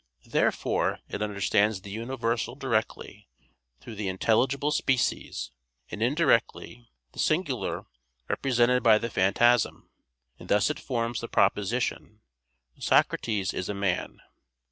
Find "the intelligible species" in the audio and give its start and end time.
3.93-5.51